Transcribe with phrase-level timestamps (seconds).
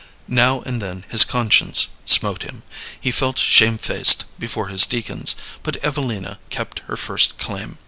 [0.33, 2.63] Now and then his conscience smote him,
[2.99, 7.77] he felt shamefaced before his deacons, but Evelina kept her first claim.